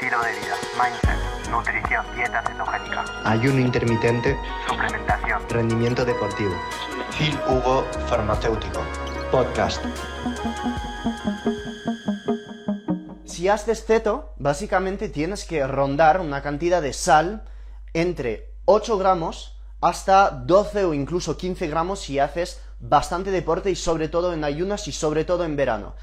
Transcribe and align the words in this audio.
estilo 0.00 0.22
de 0.22 0.30
vida, 0.30 0.56
mindset, 0.80 1.50
nutrición, 1.50 2.06
dieta 2.14 2.40
cetogénica, 2.46 3.04
ayuno 3.24 3.58
intermitente, 3.58 4.38
suplementación. 4.68 5.42
rendimiento 5.48 6.04
deportivo. 6.04 6.52
Phil 7.18 7.36
Hugo 7.48 7.84
Farmacéutico. 8.06 8.80
Podcast. 9.32 9.84
Si 13.24 13.48
haces 13.48 13.84
ceto, 13.84 14.34
básicamente 14.36 15.08
tienes 15.08 15.44
que 15.44 15.66
rondar 15.66 16.20
una 16.20 16.42
cantidad 16.42 16.80
de 16.80 16.92
sal 16.92 17.42
entre 17.92 18.54
8 18.66 18.98
gramos 18.98 19.58
hasta 19.80 20.30
12 20.30 20.84
o 20.84 20.94
incluso 20.94 21.36
15 21.36 21.66
gramos 21.66 21.98
si 21.98 22.20
haces 22.20 22.62
bastante 22.78 23.32
deporte 23.32 23.68
y 23.72 23.74
sobre 23.74 24.08
todo 24.08 24.32
en 24.32 24.44
ayunas 24.44 24.86
y 24.86 24.92
sobre 24.92 25.24
todo 25.24 25.44
en 25.44 25.56
verano. 25.56 25.96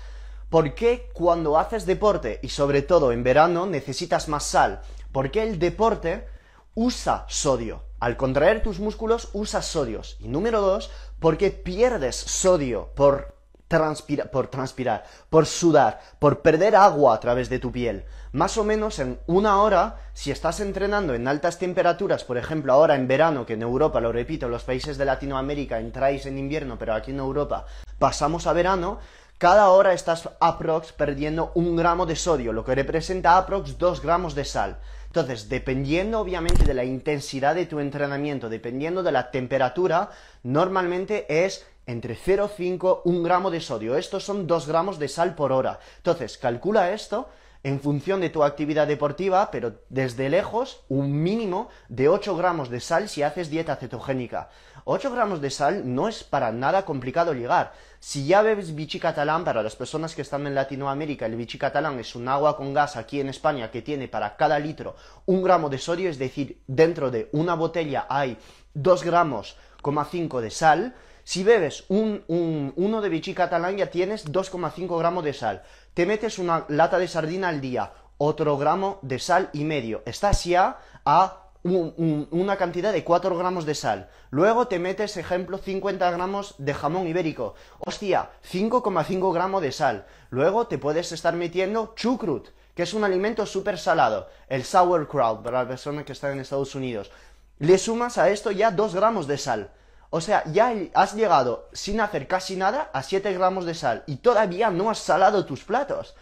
¿Por 0.50 0.76
qué 0.76 1.10
cuando 1.14 1.58
haces 1.58 1.86
deporte 1.86 2.40
y 2.42 2.50
sobre 2.50 2.82
todo 2.82 3.12
en 3.12 3.24
verano 3.24 3.66
necesitas 3.66 4.28
más 4.28 4.44
sal? 4.44 4.82
Porque 5.12 5.44
el 5.44 5.60
deporte 5.60 6.28
usa 6.76 7.26
sodio. 7.28 7.84
Al 8.00 8.18
contraer 8.18 8.62
tus 8.62 8.80
músculos 8.80 9.30
usas 9.34 9.66
sodios. 9.66 10.18
Y 10.20 10.28
número 10.28 10.62
dos, 10.62 10.92
porque 11.20 11.50
pierdes 11.50 12.16
sodio 12.16 12.92
por, 12.96 13.35
por 13.68 14.48
transpirar, 14.48 15.04
por 15.30 15.46
sudar, 15.46 16.00
por 16.20 16.42
perder 16.42 16.76
agua 16.76 17.16
a 17.16 17.20
través 17.20 17.50
de 17.50 17.60
tu 17.60 17.72
piel. 17.72 18.06
Más 18.32 18.58
o 18.58 18.64
menos 18.64 19.00
en 19.00 19.20
una 19.28 19.62
hora, 19.62 20.02
si 20.14 20.32
estás 20.32 20.60
entrenando 20.60 21.14
en 21.14 21.28
altas 21.28 21.58
temperaturas, 21.58 22.24
por 22.24 22.38
ejemplo 22.38 22.74
ahora 22.74 22.96
en 22.96 23.08
verano, 23.08 23.46
que 23.46 23.54
en 23.54 23.62
Europa, 23.62 24.02
lo 24.02 24.12
repito, 24.12 24.50
los 24.50 24.64
países 24.64 24.98
de 24.98 25.06
Latinoamérica 25.06 25.80
entráis 25.80 26.26
en 26.26 26.38
invierno, 26.38 26.78
pero 26.78 26.94
aquí 26.94 27.12
en 27.12 27.20
Europa 27.20 27.66
pasamos 27.98 28.46
a 28.46 28.54
verano, 28.54 29.00
cada 29.38 29.70
hora 29.70 29.94
estás 29.94 30.30
aprox 30.40 30.94
perdiendo 30.94 31.52
un 31.56 31.76
gramo 31.76 32.06
de 32.06 32.16
sodio, 32.16 32.54
lo 32.54 32.64
que 32.64 32.76
representa 32.76 33.38
aprox 33.38 33.78
2 33.78 34.02
gramos 34.02 34.36
de 34.36 34.46
sal. 34.46 34.80
Entonces, 35.08 35.48
dependiendo 35.48 36.20
obviamente 36.20 36.66
de 36.66 36.74
la 36.74 36.84
intensidad 36.84 37.56
de 37.56 37.66
tu 37.66 37.80
entrenamiento, 37.80 38.50
dependiendo 38.50 39.02
de 39.02 39.14
la 39.14 39.32
temperatura, 39.32 40.10
normalmente 40.44 41.26
es 41.46 41.66
entre 41.86 42.16
0,5 42.16 43.02
1 43.06 43.24
gramo 43.24 43.52
de 43.52 43.62
sodio. 43.62 43.98
Estos 43.98 44.24
son 44.24 44.48
2 44.48 44.68
gramos 44.68 45.00
de 45.00 45.08
sal 45.08 45.36
por 45.36 45.52
hora. 45.52 45.80
Entonces, 45.98 46.38
calcula 46.38 46.92
esto 46.92 47.30
en 47.66 47.80
función 47.80 48.22
de 48.22 48.30
tu 48.30 48.44
actividad 48.44 48.86
deportiva, 48.86 49.50
pero 49.50 49.74
desde 49.90 50.30
lejos, 50.30 50.84
un 50.88 51.24
mínimo 51.24 51.70
de 51.90 52.10
8 52.10 52.38
gramos 52.38 52.70
de 52.70 52.80
sal 52.80 53.10
si 53.10 53.24
haces 53.24 53.50
dieta 53.50 53.76
cetogénica. 53.76 54.50
8 54.84 55.12
gramos 55.12 55.42
de 55.42 55.50
sal 55.50 55.82
no 55.96 56.08
es 56.08 56.24
para 56.24 56.52
nada 56.52 56.86
complicado 56.86 57.34
llegar. 57.34 57.74
Si 58.00 58.28
ya 58.28 58.44
bebes 58.44 58.76
bichi 58.76 59.00
catalán, 59.00 59.44
para 59.44 59.64
las 59.64 59.76
personas 59.76 60.14
que 60.14 60.22
están 60.22 60.46
en 60.46 60.54
Latinoamérica, 60.54 61.26
el 61.26 61.36
bichi 61.36 61.58
catalán 61.58 62.00
es 62.00 62.16
un 62.16 62.28
agua 62.28 62.56
con 62.56 62.72
gas 62.72 62.98
aquí 62.98 63.20
en 63.20 63.30
España 63.30 63.72
que 63.72 63.82
tiene 63.82 64.08
para 64.08 64.36
cada 64.36 64.60
litro 64.60 64.96
un 65.26 65.42
gramo 65.42 65.68
de 65.68 65.80
sodio, 65.80 66.12
es 66.12 66.20
decir, 66.20 66.62
dentro 66.68 67.10
de 67.10 67.30
una 67.32 67.56
botella 67.56 68.06
hay 68.10 68.38
2 68.76 69.04
gramos, 69.04 69.58
5 69.84 70.42
de 70.42 70.52
sal. 70.52 70.96
Si 71.26 71.44
bebes 71.44 71.86
un, 71.90 72.24
un- 72.28 72.72
uno 72.78 73.02
de 73.02 73.10
bichi 73.10 73.34
catalán 73.34 73.78
ya 73.78 73.88
tienes 73.90 74.26
2,5 74.32 74.98
gramos 75.00 75.24
de 75.24 75.34
sal. 75.34 75.64
Te 75.96 76.06
metes 76.06 76.38
una 76.38 76.66
lata 76.70 77.00
de 77.00 77.08
sardina 77.08 77.50
al 77.50 77.62
día, 77.62 77.94
otro 78.20 78.58
gramo 78.60 79.00
de 79.02 79.18
sal 79.18 79.50
y 79.52 79.64
medio. 79.64 80.04
Estás 80.06 80.44
ya 80.46 80.78
a 81.04 81.42
un- 81.64 81.96
un- 81.98 82.28
una 82.30 82.58
cantidad 82.58 82.94
de 82.94 83.04
4 83.04 83.36
gramos 83.36 83.66
de 83.66 83.74
sal. 83.74 84.08
Luego 84.30 84.68
te 84.68 84.78
metes, 84.78 85.18
ejemplo, 85.18 85.58
50 85.58 86.12
gramos 86.12 86.54
de 86.60 86.76
jamón 86.76 87.08
ibérico. 87.08 87.56
Hostia, 87.80 88.30
5,5 88.44 89.34
gramos 89.34 89.64
de 89.64 89.72
sal. 89.72 90.06
Luego 90.30 90.68
te 90.68 90.78
puedes 90.78 91.12
estar 91.12 91.34
metiendo 91.34 91.94
chucrut, 91.96 92.50
que 92.76 92.84
es 92.84 92.94
un 92.94 93.04
alimento 93.04 93.48
súper 93.48 93.80
salado. 93.80 94.30
El 94.48 94.64
sauerkraut, 94.64 95.42
para 95.42 95.60
las 95.62 95.68
personas 95.68 96.06
que 96.06 96.12
están 96.14 96.34
en 96.34 96.42
Estados 96.42 96.76
Unidos. 96.76 97.10
Le 97.58 97.80
sumas 97.80 98.20
a 98.20 98.30
esto 98.30 98.52
ya 98.52 98.70
2 98.70 98.94
gramos 98.94 99.26
de 99.26 99.40
sal. 99.40 99.72
O 100.16 100.22
sea, 100.22 100.46
ya 100.46 100.74
has 100.94 101.14
llegado 101.14 101.68
sin 101.74 102.00
hacer 102.00 102.26
casi 102.26 102.56
nada 102.56 102.90
a 102.94 103.04
7 103.04 103.34
gramos 103.34 103.66
de 103.66 103.74
sal 103.76 104.06
y 104.08 104.16
todavía 104.16 104.70
no 104.70 104.90
has 104.90 105.00
salado 105.00 105.46
tus 105.46 105.66
platos. 105.66 106.16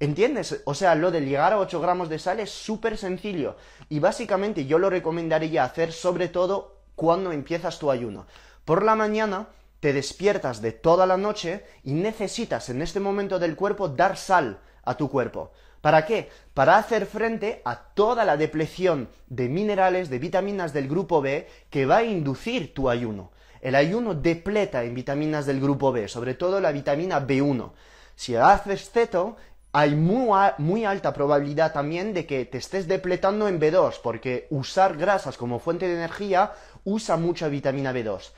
¿Entiendes? 0.00 0.62
O 0.64 0.74
sea, 0.74 0.96
lo 0.96 1.12
de 1.12 1.20
llegar 1.20 1.52
a 1.52 1.60
8 1.60 1.80
gramos 1.80 2.08
de 2.08 2.18
sal 2.18 2.40
es 2.40 2.50
súper 2.50 2.98
sencillo. 2.98 3.56
Y 3.88 4.00
básicamente 4.00 4.66
yo 4.66 4.80
lo 4.80 4.90
recomendaría 4.90 5.62
hacer 5.62 5.92
sobre 5.92 6.26
todo 6.26 6.80
cuando 6.96 7.30
empiezas 7.30 7.78
tu 7.78 7.92
ayuno. 7.92 8.26
Por 8.64 8.82
la 8.82 8.96
mañana 8.96 9.46
te 9.78 9.92
despiertas 9.92 10.60
de 10.60 10.72
toda 10.72 11.06
la 11.06 11.16
noche 11.16 11.64
y 11.84 11.92
necesitas 11.92 12.68
en 12.68 12.82
este 12.82 12.98
momento 12.98 13.38
del 13.38 13.54
cuerpo 13.54 13.88
dar 13.88 14.16
sal 14.16 14.58
a 14.86 14.96
tu 14.96 15.10
cuerpo. 15.10 15.50
¿Para 15.82 16.06
qué? 16.06 16.30
Para 16.54 16.78
hacer 16.78 17.06
frente 17.06 17.60
a 17.64 17.76
toda 17.76 18.24
la 18.24 18.36
depleción 18.36 19.08
de 19.28 19.48
minerales, 19.48 20.08
de 20.08 20.18
vitaminas 20.18 20.72
del 20.72 20.88
grupo 20.88 21.20
B 21.20 21.46
que 21.70 21.86
va 21.86 21.98
a 21.98 22.04
inducir 22.04 22.72
tu 22.72 22.88
ayuno. 22.88 23.30
El 23.60 23.74
ayuno 23.74 24.14
depleta 24.14 24.84
en 24.84 24.94
vitaminas 24.94 25.46
del 25.46 25.60
grupo 25.60 25.92
B, 25.92 26.08
sobre 26.08 26.34
todo 26.34 26.60
la 26.60 26.72
vitamina 26.72 27.24
B1. 27.24 27.72
Si 28.14 28.34
haces 28.34 28.90
ceto, 28.90 29.36
hay 29.72 29.94
muy, 29.94 30.30
muy 30.58 30.84
alta 30.84 31.12
probabilidad 31.12 31.72
también 31.72 32.14
de 32.14 32.26
que 32.26 32.46
te 32.46 32.58
estés 32.58 32.88
depletando 32.88 33.46
en 33.46 33.60
B2, 33.60 34.00
porque 34.02 34.46
usar 34.50 34.96
grasas 34.96 35.36
como 35.36 35.58
fuente 35.58 35.86
de 35.86 35.94
energía 35.94 36.52
usa 36.84 37.16
mucha 37.16 37.48
vitamina 37.48 37.92
B2. 37.92 38.30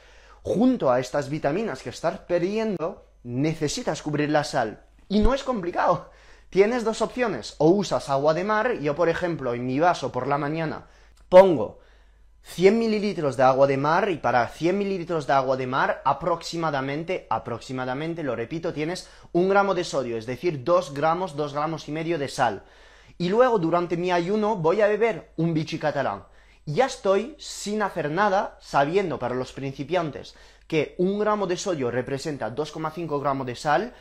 Junto 0.43 0.91
a 0.91 0.99
estas 0.99 1.29
vitaminas 1.29 1.83
que 1.83 1.91
estás 1.91 2.19
perdiendo, 2.19 3.07
necesitas 3.23 4.03
cubrir 4.03 4.31
la 4.31 4.45
sal. 4.45 4.83
Y 5.09 5.21
no 5.21 5.33
es 5.33 5.45
complicado. 5.45 6.11
Tienes 6.51 6.83
dos 6.83 7.03
opciones. 7.03 7.55
O 7.59 7.69
usas 7.69 8.09
agua 8.09 8.33
de 8.33 8.45
mar, 8.45 8.79
yo 8.81 8.95
por 8.95 9.09
ejemplo 9.09 9.55
en 9.55 9.67
mi 9.67 9.79
vaso 9.79 10.11
por 10.11 10.27
la 10.27 10.39
mañana 10.39 10.87
pongo 11.29 11.81
100 12.43 12.79
mililitros 12.79 13.37
de 13.37 13.43
agua 13.43 13.67
de 13.67 13.77
mar 13.77 14.09
y 14.09 14.17
para 14.17 14.49
100 14.49 14.79
mililitros 14.79 15.27
de 15.27 15.35
agua 15.35 15.59
de 15.59 15.67
mar 15.67 16.01
aproximadamente, 16.07 17.27
aproximadamente, 17.29 18.23
lo 18.23 18.35
repito, 18.35 18.73
tienes 18.73 19.11
un 19.33 19.51
gramo 19.51 19.75
de 19.75 19.85
sodio, 19.85 20.17
es 20.17 20.25
decir, 20.25 20.65
2 20.65 20.95
gramos, 20.95 21.37
2 21.37 21.53
gramos 21.53 21.87
y 21.89 21.93
medio 21.93 22.19
de 22.19 22.29
sal. 22.29 22.63
Y 23.19 23.29
luego 23.29 23.59
durante 23.59 23.99
mi 23.99 24.11
ayuno 24.11 24.57
voy 24.57 24.81
a 24.81 24.89
beber 24.89 25.33
un 25.37 25.53
bichi 25.53 25.79
catalán. 25.79 26.25
Ya 26.65 26.87
estoy 26.87 27.35
sin 27.39 27.83
hacer 27.83 28.11
nada, 28.11 28.57
sabiendo 28.61 29.19
para 29.19 29.35
los 29.35 29.53
principiantes 29.53 30.35
que 30.67 30.95
un 30.99 31.19
gramo 31.19 31.47
de 31.47 31.57
sodio 31.57 31.91
representa 31.91 32.55
2,5 32.55 33.21
gramos 33.21 33.47
de 33.47 33.57
sal, 33.57 33.95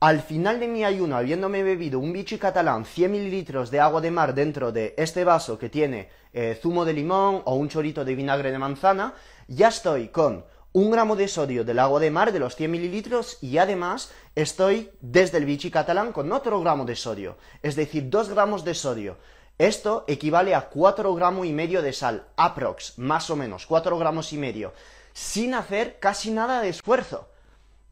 al 0.00 0.20
final 0.20 0.60
de 0.60 0.68
mi 0.68 0.84
ayuno, 0.84 1.16
habiéndome 1.16 1.62
bebido 1.62 1.98
un 1.98 2.12
bichi 2.12 2.38
catalán, 2.38 2.84
100 2.84 3.10
mililitros 3.10 3.70
de 3.70 3.80
agua 3.80 4.02
de 4.02 4.10
mar 4.10 4.34
dentro 4.34 4.70
de 4.70 4.94
este 4.98 5.24
vaso 5.24 5.58
que 5.58 5.70
tiene 5.70 6.10
eh, 6.34 6.58
zumo 6.60 6.84
de 6.84 6.92
limón 6.92 7.40
o 7.46 7.54
un 7.54 7.68
chorrito 7.68 8.04
de 8.04 8.14
vinagre 8.14 8.50
de 8.52 8.58
manzana, 8.58 9.14
ya 9.48 9.68
estoy 9.68 10.08
con 10.08 10.44
un 10.72 10.90
gramo 10.90 11.16
de 11.16 11.28
sodio 11.28 11.64
del 11.64 11.78
agua 11.78 11.98
de 11.98 12.10
mar 12.10 12.30
de 12.30 12.38
los 12.38 12.56
100 12.56 12.70
mililitros 12.70 13.38
y 13.40 13.56
además 13.56 14.12
estoy 14.34 14.90
desde 15.00 15.38
el 15.38 15.46
bichi 15.46 15.70
catalán 15.70 16.12
con 16.12 16.30
otro 16.30 16.60
gramo 16.60 16.84
de 16.84 16.94
sodio, 16.94 17.38
es 17.62 17.74
decir, 17.74 18.10
2 18.10 18.28
gramos 18.28 18.64
de 18.64 18.74
sodio. 18.74 19.16
Esto 19.56 20.04
equivale 20.06 20.54
a 20.54 20.68
4 20.68 21.14
gramos 21.14 21.46
y 21.46 21.52
medio 21.54 21.80
de 21.80 21.94
sal, 21.94 22.26
aprox, 22.36 22.98
más 22.98 23.30
o 23.30 23.36
menos, 23.36 23.64
4 23.64 23.96
gramos 23.96 24.34
y 24.34 24.36
medio, 24.36 24.74
sin 25.14 25.54
hacer 25.54 25.98
casi 25.98 26.30
nada 26.30 26.60
de 26.60 26.68
esfuerzo. 26.68 27.30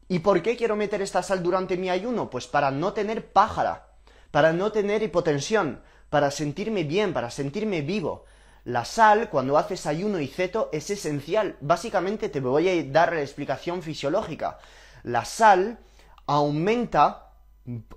¿Y 0.07 0.19
por 0.19 0.41
qué 0.43 0.55
quiero 0.55 0.75
meter 0.75 1.01
esta 1.01 1.23
sal 1.23 1.41
durante 1.41 1.77
mi 1.77 1.89
ayuno? 1.89 2.29
Pues 2.29 2.45
para 2.45 2.69
no 2.69 2.93
tener 2.93 3.31
pájara, 3.31 3.87
para 4.29 4.53
no 4.53 4.71
tener 4.71 5.01
hipotensión, 5.01 5.81
para 6.09 6.29
sentirme 6.29 6.83
bien, 6.83 7.11
para 7.13 7.31
sentirme 7.31 7.81
vivo. 7.81 8.25
La 8.65 8.85
sal, 8.85 9.29
cuando 9.29 9.57
haces 9.57 9.85
ayuno 9.85 10.19
y 10.19 10.27
ceto, 10.27 10.69
es 10.71 10.89
esencial. 10.89 11.55
Básicamente 11.59 12.29
te 12.29 12.39
voy 12.39 12.69
a 12.69 12.83
dar 12.91 13.13
la 13.13 13.21
explicación 13.21 13.81
fisiológica. 13.81 14.59
La 15.03 15.25
sal 15.25 15.79
aumenta 16.27 17.31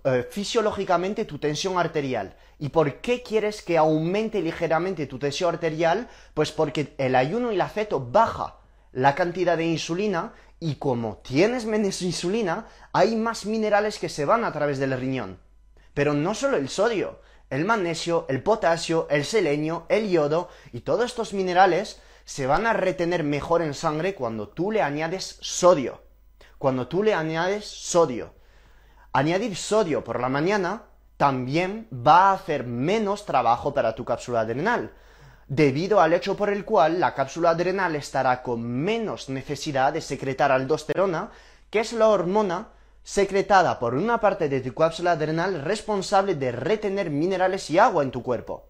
eh, 0.04 0.26
fisiológicamente 0.30 1.26
tu 1.26 1.38
tensión 1.38 1.78
arterial. 1.78 2.36
¿Y 2.58 2.70
por 2.70 3.00
qué 3.00 3.22
quieres 3.22 3.62
que 3.62 3.76
aumente 3.76 4.40
ligeramente 4.40 5.06
tu 5.06 5.18
tensión 5.18 5.54
arterial? 5.54 6.08
Pues 6.32 6.52
porque 6.52 6.94
el 6.98 7.14
ayuno 7.14 7.52
y 7.52 7.56
la 7.56 7.68
ceto 7.68 8.00
baja 8.00 8.57
la 8.92 9.14
cantidad 9.14 9.56
de 9.56 9.66
insulina 9.66 10.32
y 10.60 10.76
como 10.76 11.18
tienes 11.18 11.64
menos 11.66 12.02
insulina, 12.02 12.66
hay 12.92 13.16
más 13.16 13.46
minerales 13.46 13.98
que 13.98 14.08
se 14.08 14.24
van 14.24 14.44
a 14.44 14.52
través 14.52 14.78
del 14.78 14.98
riñón. 14.98 15.38
Pero 15.94 16.14
no 16.14 16.34
solo 16.34 16.56
el 16.56 16.68
sodio, 16.68 17.20
el 17.50 17.64
magnesio, 17.64 18.26
el 18.28 18.42
potasio, 18.42 19.06
el 19.10 19.24
selenio, 19.24 19.86
el 19.88 20.08
yodo 20.10 20.48
y 20.72 20.80
todos 20.80 21.06
estos 21.06 21.32
minerales 21.32 22.00
se 22.24 22.46
van 22.46 22.66
a 22.66 22.72
retener 22.72 23.24
mejor 23.24 23.62
en 23.62 23.72
sangre 23.72 24.14
cuando 24.14 24.48
tú 24.48 24.70
le 24.70 24.82
añades 24.82 25.38
sodio. 25.40 26.02
Cuando 26.58 26.88
tú 26.88 27.02
le 27.02 27.14
añades 27.14 27.64
sodio. 27.64 28.34
Añadir 29.12 29.56
sodio 29.56 30.04
por 30.04 30.20
la 30.20 30.28
mañana 30.28 30.82
también 31.16 31.88
va 31.90 32.30
a 32.30 32.32
hacer 32.34 32.64
menos 32.64 33.24
trabajo 33.24 33.74
para 33.74 33.94
tu 33.94 34.04
cápsula 34.04 34.40
adrenal, 34.40 34.92
debido 35.48 36.00
al 36.00 36.12
hecho 36.12 36.36
por 36.36 36.50
el 36.50 36.64
cual 36.64 37.00
la 37.00 37.14
cápsula 37.14 37.50
adrenal 37.50 37.96
estará 37.96 38.42
con 38.42 38.62
menos 38.62 39.30
necesidad 39.30 39.94
de 39.94 40.02
secretar 40.02 40.52
aldosterona, 40.52 41.30
que 41.70 41.80
es 41.80 41.94
la 41.94 42.08
hormona 42.08 42.68
secretada 43.02 43.78
por 43.78 43.94
una 43.94 44.20
parte 44.20 44.50
de 44.50 44.60
tu 44.60 44.74
cápsula 44.74 45.12
adrenal 45.12 45.62
responsable 45.62 46.34
de 46.34 46.52
retener 46.52 47.08
minerales 47.08 47.70
y 47.70 47.78
agua 47.78 48.02
en 48.02 48.10
tu 48.10 48.22
cuerpo. 48.22 48.68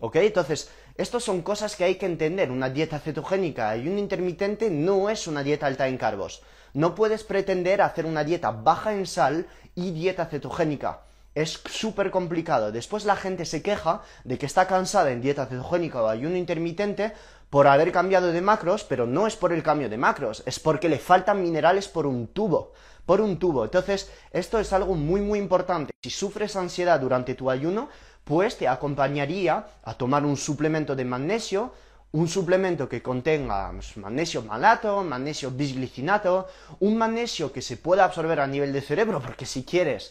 ¿Ok? 0.00 0.16
Entonces, 0.16 0.70
estas 0.96 1.22
son 1.22 1.42
cosas 1.42 1.76
que 1.76 1.84
hay 1.84 1.94
que 1.94 2.06
entender. 2.06 2.50
Una 2.50 2.70
dieta 2.70 2.98
cetogénica 2.98 3.76
y 3.76 3.88
un 3.88 3.98
intermitente 3.98 4.70
no 4.70 5.10
es 5.10 5.28
una 5.28 5.44
dieta 5.44 5.66
alta 5.66 5.86
en 5.86 5.98
carbos. 5.98 6.42
No 6.74 6.94
puedes 6.94 7.22
pretender 7.22 7.80
hacer 7.80 8.06
una 8.06 8.24
dieta 8.24 8.50
baja 8.50 8.92
en 8.92 9.06
sal 9.06 9.46
y 9.74 9.92
dieta 9.92 10.26
cetogénica. 10.26 11.02
Es 11.38 11.60
súper 11.70 12.10
complicado. 12.10 12.72
Después 12.72 13.04
la 13.04 13.14
gente 13.14 13.44
se 13.44 13.62
queja 13.62 14.02
de 14.24 14.38
que 14.38 14.46
está 14.46 14.66
cansada 14.66 15.12
en 15.12 15.20
dieta 15.20 15.46
cetogénica 15.46 16.02
o 16.02 16.08
ayuno 16.08 16.34
intermitente 16.36 17.12
por 17.48 17.68
haber 17.68 17.92
cambiado 17.92 18.32
de 18.32 18.40
macros, 18.40 18.82
pero 18.82 19.06
no 19.06 19.28
es 19.28 19.36
por 19.36 19.52
el 19.52 19.62
cambio 19.62 19.88
de 19.88 19.98
macros, 19.98 20.42
es 20.46 20.58
porque 20.58 20.88
le 20.88 20.98
faltan 20.98 21.40
minerales 21.40 21.86
por 21.86 22.06
un 22.06 22.26
tubo 22.26 22.72
por 23.06 23.20
un 23.20 23.38
tubo. 23.38 23.64
Entonces, 23.64 24.10
esto 24.32 24.58
es 24.58 24.72
algo 24.72 24.94
muy 24.96 25.20
muy 25.20 25.38
importante. 25.38 25.92
Si 26.02 26.10
sufres 26.10 26.56
ansiedad 26.56 26.98
durante 26.98 27.36
tu 27.36 27.50
ayuno, 27.50 27.88
pues 28.24 28.58
te 28.58 28.66
acompañaría 28.66 29.64
a 29.84 29.94
tomar 29.94 30.26
un 30.26 30.36
suplemento 30.36 30.96
de 30.96 31.04
magnesio, 31.04 31.72
un 32.10 32.26
suplemento 32.26 32.88
que 32.88 33.00
contenga 33.00 33.70
pues, 33.70 33.96
magnesio 33.96 34.42
malato, 34.42 35.04
magnesio 35.04 35.52
bisglicinato, 35.52 36.48
un 36.80 36.98
magnesio 36.98 37.52
que 37.52 37.62
se 37.62 37.76
pueda 37.76 38.04
absorber 38.04 38.40
a 38.40 38.46
nivel 38.48 38.72
de 38.72 38.80
cerebro, 38.80 39.22
porque 39.22 39.46
si 39.46 39.62
quieres 39.62 40.10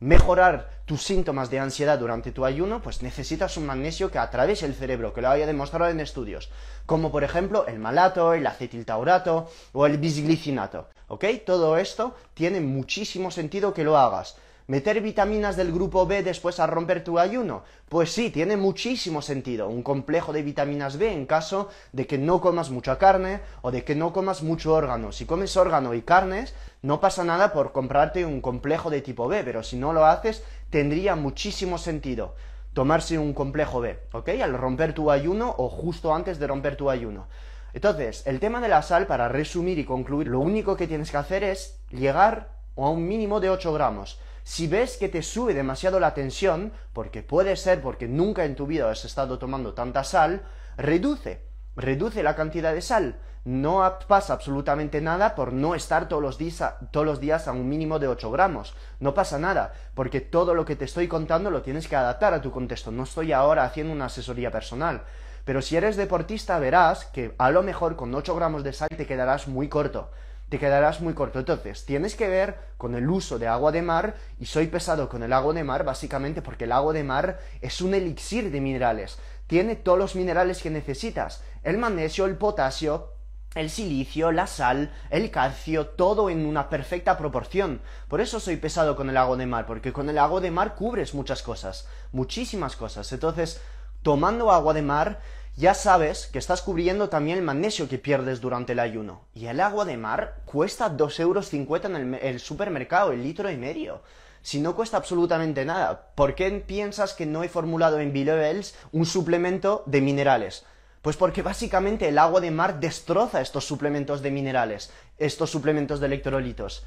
mejorar 0.00 0.70
tus 0.84 1.02
síntomas 1.02 1.50
de 1.50 1.58
ansiedad 1.58 1.98
durante 1.98 2.32
tu 2.32 2.44
ayuno, 2.44 2.80
pues 2.80 3.02
necesitas 3.02 3.56
un 3.56 3.66
magnesio 3.66 4.10
que 4.10 4.18
atraviese 4.18 4.66
el 4.66 4.74
cerebro, 4.74 5.12
que 5.12 5.20
lo 5.20 5.28
haya 5.28 5.46
demostrado 5.46 5.90
en 5.90 6.00
estudios, 6.00 6.50
como 6.86 7.10
por 7.10 7.24
ejemplo 7.24 7.66
el 7.66 7.78
malato, 7.78 8.32
el 8.32 8.46
acetiltaurato 8.46 9.50
o 9.72 9.86
el 9.86 9.98
bisglicinato. 9.98 10.88
¿Ok? 11.08 11.24
Todo 11.44 11.78
esto 11.78 12.14
tiene 12.34 12.60
muchísimo 12.60 13.30
sentido 13.30 13.72
que 13.72 13.84
lo 13.84 13.96
hagas. 13.96 14.36
¿Meter 14.68 15.00
vitaminas 15.00 15.56
del 15.56 15.72
grupo 15.72 16.04
B 16.04 16.22
después 16.22 16.60
a 16.60 16.66
romper 16.66 17.02
tu 17.02 17.18
ayuno? 17.18 17.62
Pues 17.88 18.12
sí, 18.12 18.28
tiene 18.28 18.58
muchísimo 18.58 19.22
sentido. 19.22 19.66
Un 19.66 19.82
complejo 19.82 20.34
de 20.34 20.42
vitaminas 20.42 20.98
B 20.98 21.10
en 21.10 21.24
caso 21.24 21.70
de 21.92 22.06
que 22.06 22.18
no 22.18 22.42
comas 22.42 22.68
mucha 22.68 22.98
carne 22.98 23.40
o 23.62 23.70
de 23.70 23.82
que 23.82 23.94
no 23.94 24.12
comas 24.12 24.42
mucho 24.42 24.74
órgano. 24.74 25.10
Si 25.10 25.24
comes 25.24 25.56
órgano 25.56 25.94
y 25.94 26.02
carnes, 26.02 26.54
no 26.82 27.00
pasa 27.00 27.24
nada 27.24 27.54
por 27.54 27.72
comprarte 27.72 28.26
un 28.26 28.42
complejo 28.42 28.90
de 28.90 29.00
tipo 29.00 29.26
B, 29.26 29.42
pero 29.42 29.62
si 29.62 29.78
no 29.78 29.94
lo 29.94 30.04
haces, 30.04 30.44
tendría 30.68 31.16
muchísimo 31.16 31.78
sentido 31.78 32.34
tomarse 32.74 33.18
un 33.18 33.32
complejo 33.32 33.80
B, 33.80 33.98
¿ok? 34.12 34.28
Al 34.42 34.52
romper 34.52 34.92
tu 34.92 35.10
ayuno 35.10 35.54
o 35.56 35.70
justo 35.70 36.14
antes 36.14 36.38
de 36.38 36.46
romper 36.46 36.76
tu 36.76 36.90
ayuno. 36.90 37.26
Entonces, 37.72 38.22
el 38.26 38.38
tema 38.38 38.60
de 38.60 38.68
la 38.68 38.82
sal, 38.82 39.06
para 39.06 39.28
resumir 39.28 39.78
y 39.78 39.86
concluir, 39.86 40.28
lo 40.28 40.40
único 40.40 40.76
que 40.76 40.86
tienes 40.86 41.10
que 41.10 41.16
hacer 41.16 41.42
es 41.42 41.80
llegar 41.88 42.50
a 42.76 42.90
un 42.90 43.08
mínimo 43.08 43.40
de 43.40 43.48
8 43.48 43.72
gramos. 43.72 44.20
Si 44.48 44.66
ves 44.66 44.96
que 44.96 45.10
te 45.10 45.22
sube 45.22 45.52
demasiado 45.52 46.00
la 46.00 46.14
tensión, 46.14 46.72
porque 46.94 47.22
puede 47.22 47.54
ser 47.54 47.82
porque 47.82 48.08
nunca 48.08 48.46
en 48.46 48.56
tu 48.56 48.66
vida 48.66 48.90
has 48.90 49.04
estado 49.04 49.38
tomando 49.38 49.74
tanta 49.74 50.04
sal, 50.04 50.40
reduce, 50.78 51.42
reduce 51.76 52.22
la 52.22 52.34
cantidad 52.34 52.72
de 52.72 52.80
sal. 52.80 53.20
No 53.44 53.98
pasa 54.08 54.32
absolutamente 54.32 55.02
nada 55.02 55.34
por 55.34 55.52
no 55.52 55.74
estar 55.74 56.08
todos 56.08 56.22
los, 56.22 56.38
días, 56.38 56.64
todos 56.92 57.04
los 57.04 57.20
días 57.20 57.46
a 57.46 57.52
un 57.52 57.68
mínimo 57.68 57.98
de 57.98 58.08
8 58.08 58.30
gramos. 58.30 58.74
No 59.00 59.12
pasa 59.12 59.38
nada, 59.38 59.74
porque 59.92 60.22
todo 60.22 60.54
lo 60.54 60.64
que 60.64 60.76
te 60.76 60.86
estoy 60.86 61.08
contando 61.08 61.50
lo 61.50 61.60
tienes 61.60 61.86
que 61.86 61.96
adaptar 61.96 62.32
a 62.32 62.40
tu 62.40 62.50
contexto. 62.50 62.90
No 62.90 63.02
estoy 63.02 63.32
ahora 63.32 63.64
haciendo 63.64 63.92
una 63.92 64.06
asesoría 64.06 64.50
personal. 64.50 65.02
Pero 65.44 65.60
si 65.60 65.76
eres 65.76 65.98
deportista 65.98 66.58
verás 66.58 67.04
que 67.04 67.34
a 67.36 67.50
lo 67.50 67.62
mejor 67.62 67.96
con 67.96 68.14
8 68.14 68.34
gramos 68.34 68.64
de 68.64 68.72
sal 68.72 68.88
te 68.96 69.06
quedarás 69.06 69.46
muy 69.46 69.68
corto 69.68 70.10
te 70.48 70.58
quedarás 70.58 71.00
muy 71.00 71.14
corto. 71.14 71.38
Entonces, 71.38 71.84
tienes 71.84 72.14
que 72.14 72.28
ver 72.28 72.56
con 72.76 72.94
el 72.94 73.08
uso 73.08 73.38
de 73.38 73.48
agua 73.48 73.72
de 73.72 73.82
mar, 73.82 74.16
y 74.38 74.46
soy 74.46 74.68
pesado 74.68 75.08
con 75.08 75.22
el 75.22 75.32
agua 75.32 75.54
de 75.54 75.64
mar 75.64 75.84
básicamente 75.84 76.42
porque 76.42 76.64
el 76.64 76.72
agua 76.72 76.92
de 76.92 77.04
mar 77.04 77.38
es 77.60 77.80
un 77.80 77.94
elixir 77.94 78.50
de 78.50 78.60
minerales. 78.60 79.18
Tiene 79.46 79.76
todos 79.76 79.98
los 79.98 80.14
minerales 80.14 80.62
que 80.62 80.70
necesitas. 80.70 81.42
El 81.62 81.78
magnesio, 81.78 82.26
el 82.26 82.36
potasio, 82.36 83.12
el 83.54 83.70
silicio, 83.70 84.30
la 84.30 84.46
sal, 84.46 84.92
el 85.10 85.30
calcio, 85.30 85.86
todo 85.86 86.30
en 86.30 86.46
una 86.46 86.68
perfecta 86.68 87.16
proporción. 87.16 87.80
Por 88.08 88.20
eso 88.20 88.40
soy 88.40 88.56
pesado 88.56 88.94
con 88.94 89.08
el 89.10 89.16
agua 89.16 89.36
de 89.36 89.46
mar, 89.46 89.66
porque 89.66 89.92
con 89.92 90.08
el 90.08 90.18
agua 90.18 90.40
de 90.40 90.50
mar 90.50 90.74
cubres 90.74 91.14
muchas 91.14 91.42
cosas, 91.42 91.88
muchísimas 92.12 92.76
cosas. 92.76 93.10
Entonces, 93.12 93.60
tomando 94.02 94.52
agua 94.52 94.74
de 94.74 94.82
mar, 94.82 95.20
ya 95.58 95.74
sabes 95.74 96.28
que 96.28 96.38
estás 96.38 96.62
cubriendo 96.62 97.08
también 97.08 97.36
el 97.36 97.44
magnesio 97.44 97.88
que 97.88 97.98
pierdes 97.98 98.40
durante 98.40 98.74
el 98.74 98.78
ayuno. 98.78 99.22
Y 99.34 99.46
el 99.46 99.58
agua 99.58 99.84
de 99.84 99.96
mar 99.96 100.36
cuesta 100.44 100.88
2,50 100.88 101.20
euros 101.20 101.52
en 101.52 102.14
el, 102.14 102.38
supermercado, 102.38 103.10
el 103.10 103.24
litro 103.24 103.50
y 103.50 103.56
medio. 103.56 104.00
Si 104.40 104.60
no 104.60 104.76
cuesta 104.76 104.98
absolutamente 104.98 105.64
nada, 105.64 106.12
¿por 106.14 106.36
qué 106.36 106.48
piensas 106.64 107.12
que 107.12 107.26
no 107.26 107.42
he 107.42 107.48
formulado 107.48 107.98
en 107.98 108.12
B-Levels 108.12 108.76
un 108.92 109.04
suplemento 109.04 109.82
de 109.86 110.00
minerales? 110.00 110.64
Pues 111.02 111.16
porque 111.16 111.42
básicamente 111.42 112.08
el 112.08 112.18
agua 112.18 112.40
de 112.40 112.52
mar 112.52 112.78
destroza 112.78 113.40
estos 113.40 113.66
suplementos 113.66 114.22
de 114.22 114.30
minerales, 114.30 114.92
estos 115.18 115.50
suplementos 115.50 115.98
de 115.98 116.06
electrolitos. 116.06 116.84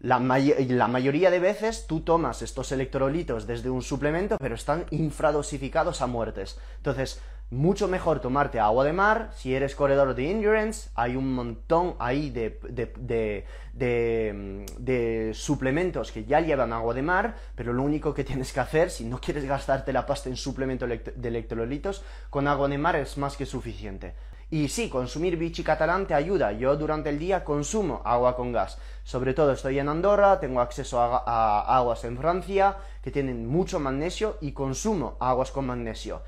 La, 0.00 0.18
la, 0.18 0.88
mayoría 0.88 1.30
de 1.30 1.38
veces 1.38 1.86
tú 1.86 2.00
tomas 2.00 2.42
estos 2.42 2.72
electrolitos 2.72 3.46
desde 3.46 3.70
un 3.70 3.82
suplemento, 3.82 4.36
pero 4.40 4.56
están 4.56 4.86
infradosificados 4.90 6.02
a 6.02 6.08
muertes. 6.08 6.58
Entonces, 6.78 7.20
mucho 7.52 7.86
mejor 7.86 8.20
tomarte 8.20 8.58
agua 8.58 8.82
de 8.82 8.94
mar. 8.94 9.30
Si 9.36 9.54
eres 9.54 9.76
corredor 9.76 10.14
de 10.14 10.30
endurance, 10.30 10.88
hay 10.94 11.16
un 11.16 11.34
montón 11.34 11.94
ahí 11.98 12.30
de, 12.30 12.58
de, 12.70 13.44
de, 13.74 15.32
suplementos 15.34 16.12
que 16.12 16.24
ya 16.24 16.40
llevan 16.40 16.72
agua 16.72 16.94
de 16.94 17.02
mar, 17.02 17.36
pero 17.54 17.74
lo 17.74 17.82
único 17.82 18.14
que 18.14 18.24
tienes 18.24 18.54
que 18.54 18.60
hacer, 18.60 18.90
si 18.90 19.04
no 19.04 19.20
quieres 19.20 19.44
gastarte 19.44 19.92
la 19.92 20.06
pasta 20.06 20.30
en 20.30 20.36
suplemento 20.36 20.86
de 20.86 21.28
electrolitos, 21.28 22.02
con 22.30 22.48
agua 22.48 22.68
de 22.68 22.78
mar 22.78 22.96
es 22.96 23.18
más 23.18 23.36
que 23.36 23.44
suficiente. 23.44 24.14
Y 24.48 24.68
sí, 24.68 24.88
consumir 24.88 25.36
bichi 25.36 25.62
catalán 25.62 26.06
te 26.06 26.14
ayuda. 26.14 26.52
Yo 26.52 26.76
durante 26.76 27.10
el 27.10 27.18
día 27.18 27.44
consumo 27.44 28.00
agua 28.04 28.34
con 28.34 28.52
gas. 28.52 28.78
Sobre 29.04 29.34
todo 29.34 29.52
estoy 29.52 29.78
en 29.78 29.88
Andorra, 29.88 30.40
tengo 30.40 30.60
acceso 30.60 31.00
a 31.00 31.76
aguas 31.76 32.04
en 32.04 32.16
Francia 32.16 32.76
que 33.02 33.10
tienen 33.10 33.46
mucho 33.46 33.78
magnesio 33.78 34.38
y 34.40 34.52
consumo 34.52 35.16
aguas 35.20 35.50
con 35.50 35.66
magnesio. 35.66 36.22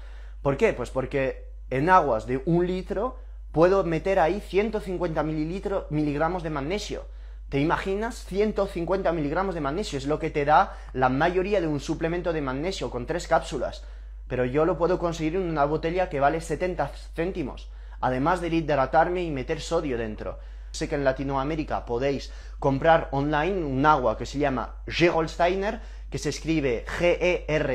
¿Por 0.44 0.58
qué? 0.58 0.74
Pues 0.74 0.90
porque 0.90 1.48
en 1.70 1.88
aguas 1.88 2.26
de 2.26 2.42
un 2.44 2.66
litro 2.66 3.16
puedo 3.50 3.82
meter 3.82 4.18
ahí 4.18 4.42
150 4.42 5.22
miligramos 5.22 6.42
de 6.42 6.50
magnesio. 6.50 7.06
¿Te 7.48 7.60
imaginas? 7.60 8.26
150 8.26 9.10
miligramos 9.12 9.54
de 9.54 9.62
magnesio 9.62 9.96
es 9.96 10.04
lo 10.04 10.18
que 10.18 10.28
te 10.28 10.44
da 10.44 10.76
la 10.92 11.08
mayoría 11.08 11.62
de 11.62 11.66
un 11.66 11.80
suplemento 11.80 12.34
de 12.34 12.42
magnesio 12.42 12.90
con 12.90 13.06
tres 13.06 13.26
cápsulas. 13.26 13.84
Pero 14.28 14.44
yo 14.44 14.66
lo 14.66 14.76
puedo 14.76 14.98
conseguir 14.98 15.36
en 15.36 15.48
una 15.48 15.64
botella 15.64 16.10
que 16.10 16.20
vale 16.20 16.42
70 16.42 16.90
céntimos, 17.14 17.70
además 18.02 18.42
de 18.42 18.48
hidratarme 18.48 19.22
y 19.22 19.30
meter 19.30 19.62
sodio 19.62 19.96
dentro. 19.96 20.38
Sé 20.74 20.88
que 20.88 20.96
en 20.96 21.04
Latinoamérica 21.04 21.86
podéis 21.86 22.32
comprar 22.58 23.06
online 23.12 23.62
un 23.64 23.86
agua 23.86 24.18
que 24.18 24.26
se 24.26 24.38
llama 24.38 24.74
Gerolsteiner, 24.88 25.80
que 26.10 26.18
se 26.18 26.30
escribe 26.30 26.84
G-E-R-O-L-S-T-E-I-N-E-R, 26.98 27.70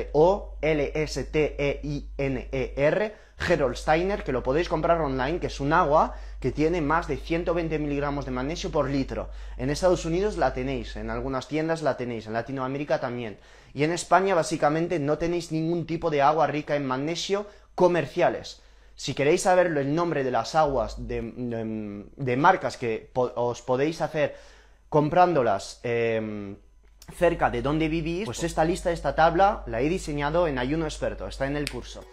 Gerolsteiner, 3.37 4.25
que 4.25 4.33
lo 4.33 4.43
podéis 4.43 4.67
comprar 4.67 4.99
online, 4.99 5.39
que 5.39 5.47
es 5.47 5.61
un 5.61 5.71
agua 5.71 6.15
que 6.41 6.51
tiene 6.51 6.81
más 6.81 7.07
de 7.07 7.15
120 7.15 7.79
miligramos 7.79 8.25
de 8.25 8.31
magnesio 8.31 8.69
por 8.69 8.89
litro. 8.89 9.29
En 9.55 9.69
Estados 9.69 10.03
Unidos 10.03 10.35
la 10.35 10.53
tenéis, 10.53 10.97
en 10.97 11.09
algunas 11.09 11.47
tiendas 11.47 11.81
la 11.81 11.95
tenéis, 11.95 12.27
en 12.27 12.33
Latinoamérica 12.33 12.99
también. 12.99 13.39
Y 13.73 13.85
en 13.85 13.93
España 13.93 14.35
básicamente 14.35 14.99
no 14.99 15.17
tenéis 15.17 15.53
ningún 15.53 15.85
tipo 15.85 16.09
de 16.09 16.21
agua 16.21 16.47
rica 16.47 16.75
en 16.75 16.85
magnesio 16.85 17.47
comerciales. 17.75 18.61
Si 18.99 19.13
queréis 19.13 19.43
saber 19.43 19.67
el 19.67 19.95
nombre 19.95 20.25
de 20.25 20.29
las 20.29 20.55
aguas 20.55 21.07
de, 21.07 22.35
marcas 22.37 22.75
que 22.75 23.09
os 23.15 23.61
podéis 23.61 24.01
hacer 24.01 24.35
comprándolas, 24.89 25.79
em, 25.83 26.57
cerca 27.15 27.49
de 27.49 27.61
donde 27.61 27.87
vivís, 27.87 28.25
pues 28.25 28.43
esta 28.43 28.65
lista, 28.65 28.91
esta 28.91 29.15
tabla, 29.15 29.63
la 29.67 29.79
he 29.79 29.87
diseñado 29.87 30.47
en 30.47 30.59
Ayuno 30.59 30.83
Experto, 30.83 31.29
está 31.29 31.47
en 31.47 31.55
el 31.55 31.71
curso. 31.71 32.03